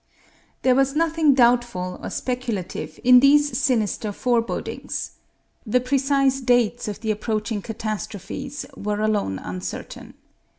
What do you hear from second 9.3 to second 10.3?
uncertain.